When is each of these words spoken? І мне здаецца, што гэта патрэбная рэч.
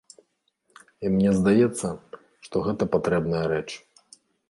І 1.03 1.11
мне 1.17 1.35
здаецца, 1.41 1.87
што 2.49 2.55
гэта 2.67 2.83
патрэбная 2.99 3.47
рэч. 3.57 3.67